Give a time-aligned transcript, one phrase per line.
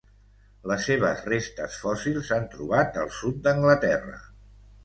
[0.71, 4.19] Les seves restes fòssils s'han trobat al sud d'Anglaterra.